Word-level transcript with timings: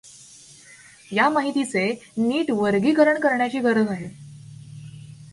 या 1.11 1.29
माहितीचे 1.29 1.89
नीट 2.17 2.51
वर्गीकरण 2.51 3.19
करण्याची 3.19 3.59
गरज 3.59 3.87
आहे. 3.89 4.09